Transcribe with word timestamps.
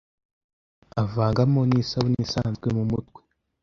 avangamo 1.01 1.59
nisabune 1.69 2.19
isanzwe 2.25 2.67
mumutwe 2.75 3.19